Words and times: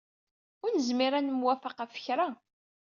Ur 0.63 0.69
nezmir 0.71 1.13
ad 1.15 1.23
nemwafaq 1.23 1.77
ɣef 1.79 1.93
kra. 2.05 2.27